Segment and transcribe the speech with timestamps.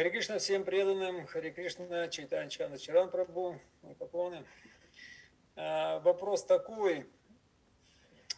[0.00, 3.60] Хари Кришна всем преданным, Хари Кришна, Чайтан Чана Чаран Прабу,
[3.98, 4.46] поклоны.
[5.56, 7.06] А, вопрос такой,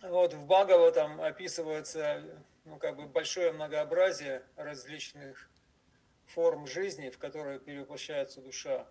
[0.00, 5.48] вот в Бхагаватам описывается ну, как бы большое многообразие различных
[6.26, 8.88] форм жизни, в которые перевоплощается душа.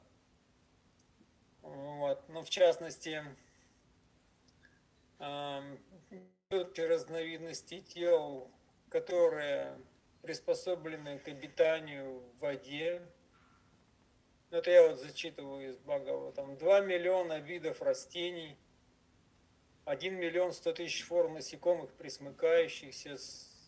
[1.64, 2.26] Вот.
[2.30, 3.22] Но ну, в частности,
[6.50, 8.50] разновидности тел,
[8.88, 9.78] которые
[10.22, 13.02] приспособлены к обитанию в воде.
[14.50, 16.32] Это я вот зачитываю из Багова.
[16.34, 18.58] Там 2 миллиона видов растений,
[19.86, 23.18] 1 миллион 100 тысяч форм насекомых, присмыкающихся,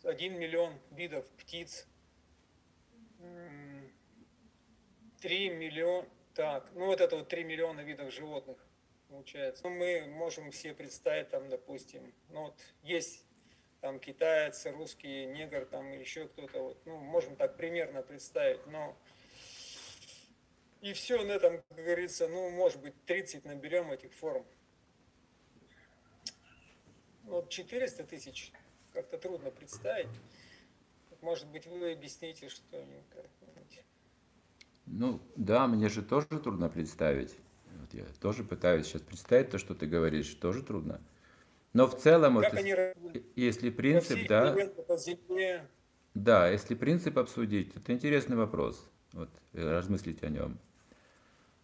[0.03, 1.88] 1 миллион видов птиц,
[5.22, 8.58] 3 миллиона, так, ну вот это вот 3 миллиона видов животных
[9.08, 9.63] получается.
[9.63, 13.23] Ну, мы можем себе представить там, допустим, ну вот есть
[13.84, 18.98] там китаец, русский, негр, там еще кто-то, вот, ну, можем так примерно представить, но
[20.80, 24.45] и все на этом, как говорится, ну, может быть, 30 наберем этих форм.
[27.23, 28.53] Вот 400 тысяч
[28.94, 30.16] как-то трудно представить.
[31.20, 33.84] Может быть, вы объясните что-нибудь.
[34.86, 37.36] Ну, да, мне же тоже трудно представить.
[37.81, 41.02] Вот я тоже пытаюсь сейчас представить то, что ты говоришь, тоже трудно.
[41.73, 42.75] Но в целом, вот, они...
[43.35, 44.55] если принцип, да,
[46.13, 50.59] да, если принцип обсудить, это интересный вопрос, вот, размыслить о нем.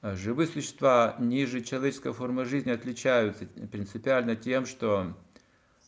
[0.01, 5.15] А живые существа ниже человеческой формы жизни отличаются принципиально тем, что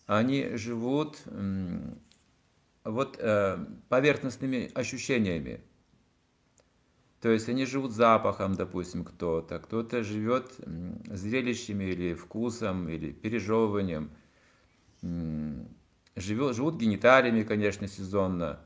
[0.06, 1.24] они живут
[2.84, 3.58] вот, э,
[3.90, 5.62] поверхностными ощущениями.
[7.22, 10.56] То есть они живут запахом, допустим, кто-то, кто-то живет
[11.06, 14.10] зрелищами или вкусом, или пережевыванием.
[16.16, 18.60] Живет, живут гениталиями, конечно, сезонно.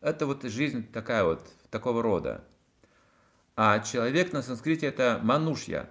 [0.00, 2.44] Это вот жизнь такая вот, такого рода.
[3.56, 5.90] А человек на санскрите это манушья.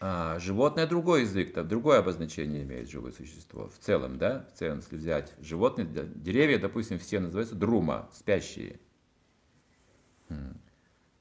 [0.00, 3.68] А животное другой язык, там другое обозначение имеет живое существо.
[3.68, 8.80] В целом, да, в целом, если взять животные, деревья, допустим, все называются друма, спящие.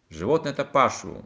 [0.10, 1.26] Животное это пашу.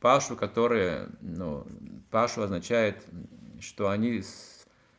[0.00, 1.66] Пашу, которые, ну,
[2.10, 3.04] пашу означает,
[3.60, 4.22] что они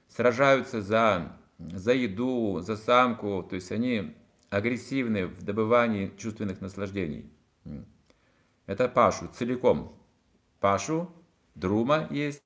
[0.07, 4.15] сражаются за, за еду, за самку, то есть они
[4.49, 7.29] агрессивны в добывании чувственных наслаждений.
[8.65, 9.97] Это пашу целиком.
[10.59, 11.13] Пашу,
[11.55, 12.41] друма есть.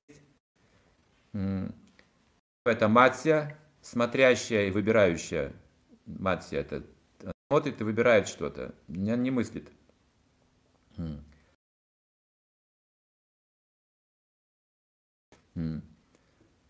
[2.65, 5.53] Это матья, смотрящая и выбирающая.
[6.05, 6.83] Матья– это
[7.51, 9.69] смотрит и выбирает что-то, не, не мыслит.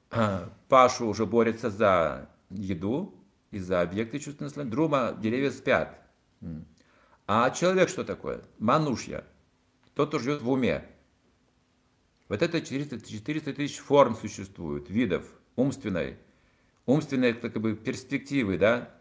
[0.09, 3.13] А, Пашу уже борется за еду
[3.51, 4.71] и за объекты чувственного наслаждения.
[4.71, 6.01] Друма деревья спят.
[7.27, 8.41] А человек что такое?
[8.57, 9.23] Манушья.
[9.93, 10.83] Тот, кто живет в уме.
[12.27, 16.17] Вот это 400, 400 тысяч форм существует, видов умственной,
[16.87, 18.91] умственной как бы, перспективы, да,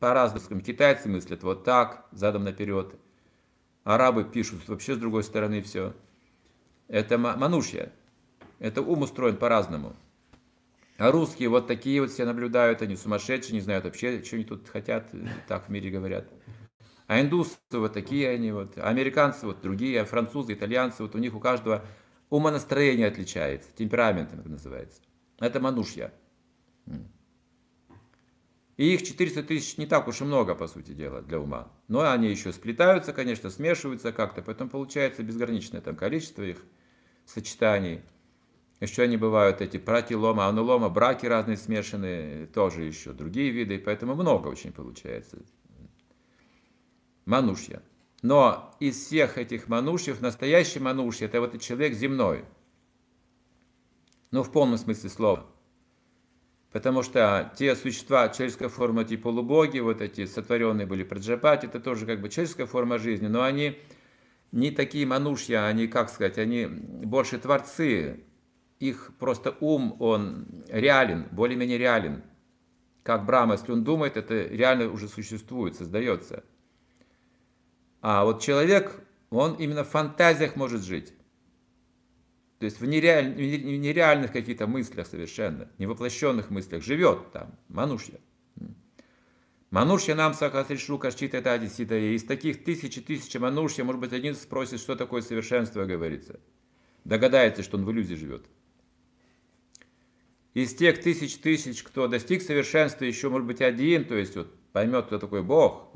[0.00, 0.60] по-разному.
[0.62, 2.96] Китайцы мыслят вот так, задом наперед.
[3.84, 5.94] Арабы пишут вообще с другой стороны все.
[6.88, 7.92] Это манушья.
[8.58, 9.94] Это ум устроен по-разному.
[10.98, 14.68] А русские вот такие вот все наблюдают, они сумасшедшие, не знают вообще, что они тут
[14.68, 15.10] хотят,
[15.48, 16.28] так в мире говорят.
[17.06, 21.18] А индусы вот такие они вот, а американцы вот другие, а французы, итальянцы, вот у
[21.18, 21.84] них у каждого
[22.28, 25.00] умонастроение отличается, темперамент это называется.
[25.38, 26.12] Это манушья.
[28.80, 31.70] И их 400 тысяч не так уж и много, по сути дела, для ума.
[31.88, 36.64] Но они еще сплетаются, конечно, смешиваются как-то, поэтому получается безграничное там количество их
[37.26, 38.00] сочетаний.
[38.80, 44.48] Еще они бывают эти пратилома, анулома, браки разные смешанные, тоже еще другие виды, поэтому много
[44.48, 45.36] очень получается.
[47.26, 47.82] Манушья.
[48.22, 52.46] Но из всех этих манушьев настоящий манушья– это вот человек земной.
[54.30, 55.46] Ну, в полном смысле слова–
[56.72, 62.06] Потому что те существа человеческой формы, типа полубоги, вот эти сотворенные были праджапати, это тоже
[62.06, 63.78] как бы человеческая форма жизни, но они
[64.52, 68.24] не такие манушья, они, как сказать, они больше творцы.
[68.78, 72.22] Их просто ум, он реален, более-менее реален.
[73.02, 76.44] Как Брахма, если он думает, это реально уже существует, создается.
[78.00, 78.92] А вот человек,
[79.30, 81.12] он именно в фантазиях может жить.
[82.60, 88.20] То есть в, нереаль, в нереальных каких-то мыслях совершенно, невоплощенных мыслях живет там Манушья.
[89.70, 91.96] Манушья нам сахасришу кашчит это одессита.
[91.96, 96.38] И из таких тысячи тысячи Манушья, может быть, один спросит, что такое совершенство, говорится.
[97.04, 98.44] Догадается, что он в иллюзии живет.
[100.52, 105.06] из тех тысяч тысяч, кто достиг совершенства, еще может быть один, то есть вот поймет,
[105.06, 105.94] кто такой Бог.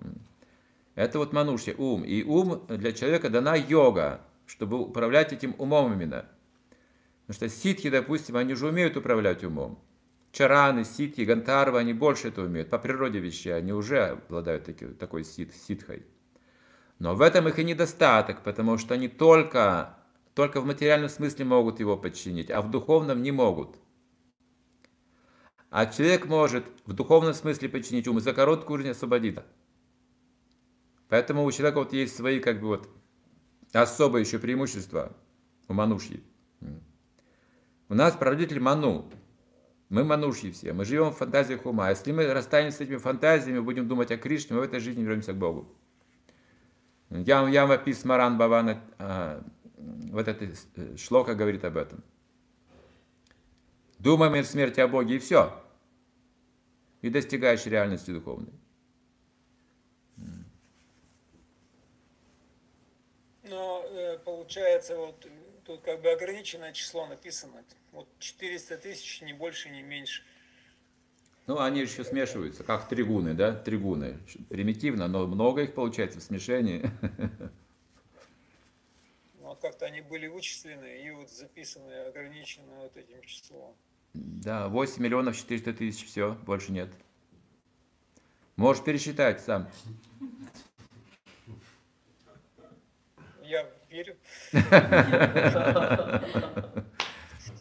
[0.95, 2.05] Это вот манушья, ум.
[2.05, 6.27] И ум для человека дана йога, чтобы управлять этим умом именно.
[7.27, 9.83] Потому что ситхи, допустим, они же умеют управлять умом.
[10.31, 12.69] Чараны, ситхи, гантарвы, они больше это умеют.
[12.69, 16.05] По природе вещей они уже обладают таки, такой сит, ситхой.
[16.99, 19.97] Но в этом их и недостаток, потому что они только,
[20.35, 23.77] только в материальном смысле могут его подчинить, а в духовном не могут.
[25.71, 29.45] А человек может в духовном смысле подчинить ум и за короткую жизнь освободиться.
[31.09, 32.89] Поэтому у человека вот есть свои как бы вот
[33.73, 35.17] особые еще преимущества
[35.69, 36.23] у манушьи.
[37.89, 39.11] У нас правитель Ману.
[39.89, 40.73] Мы манушьи все.
[40.73, 41.91] Мы живем в фантазиях ума.
[41.91, 45.33] Если мы расстанемся с этими фантазиями, будем думать о Кришне, мы в этой жизни вернемся
[45.33, 45.69] к Богу.
[47.11, 49.45] Ям Яма Пис Маран Бавана, а,
[50.11, 50.47] вот это
[50.77, 52.03] э, шлока говорит об этом.
[53.99, 55.53] Думаем в смерти о Боге и все
[57.05, 58.55] и достигаешь реальности духовной.
[63.43, 65.27] Но э, получается, вот
[65.65, 67.65] тут как бы ограниченное число написано.
[67.93, 70.23] Вот 400 тысяч, ни больше, ни меньше.
[71.47, 74.19] Ну, они еще смешиваются, как тригуны, да, тригуны.
[74.49, 76.91] Примитивно, но много их получается в смешении.
[79.41, 83.77] Ну, а как-то они были вычислены и вот записаны ограниченно вот этим числом.
[84.15, 86.89] Да, 8 миллионов 400 тысяч, все, больше нет.
[88.57, 89.69] Можешь пересчитать сам.
[93.45, 94.17] Я верю.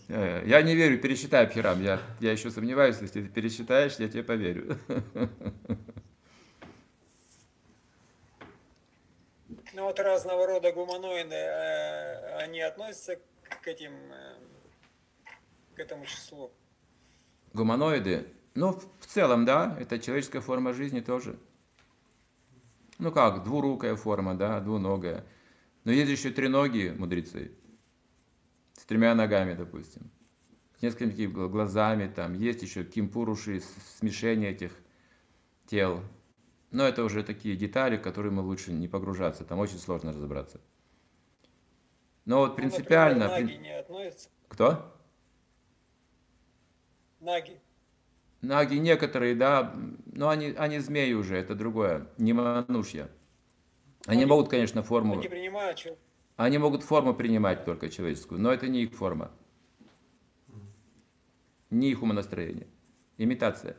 [0.09, 1.81] Э, я не верю, пересчитай, Пхирам.
[1.81, 4.77] Я, я еще сомневаюсь, если ты пересчитаешь, я тебе поверю.
[9.74, 13.15] Ну вот разного рода гуманоиды, э, они относятся
[13.50, 14.35] к этим э,
[15.75, 16.51] к этому числу?
[17.53, 18.27] Гуманоиды?
[18.53, 21.39] Ну, в целом, да, это человеческая форма жизни тоже.
[23.00, 25.25] Ну как, двурукая форма, да, двуногая.
[25.83, 27.51] Но есть еще треногие мудрецы.
[28.74, 30.09] С тремя ногами, допустим.
[30.77, 32.33] С несколькими глазами, там.
[32.33, 33.62] Есть еще кимпуруши,
[34.00, 34.71] смешение этих
[35.65, 36.01] тел.
[36.71, 39.44] Но это уже такие детали, в которые мы лучше не погружаться.
[39.44, 40.59] Там очень сложно разобраться.
[42.25, 43.25] Но вот ну, принципиально...
[43.25, 44.30] Ну, например, не относятся.
[44.47, 44.95] Кто?
[47.19, 47.59] Наги.
[48.41, 49.74] Наги некоторые, да,
[50.06, 53.09] но они, они змеи уже, это другое, не манушья.
[54.06, 55.14] Они, они могут, конечно, форму...
[55.14, 55.98] Они принимают что?
[56.36, 59.32] Они могут форму принимать только человеческую, но это не их форма.
[61.70, 62.68] Не их умонастроение.
[63.18, 63.78] Имитация.